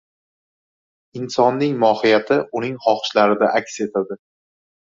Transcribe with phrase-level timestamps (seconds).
[1.19, 4.19] Insonning mohiyati uning xohishlarida aks etadi.